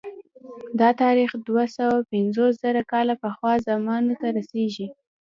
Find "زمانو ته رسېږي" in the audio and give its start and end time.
3.67-4.87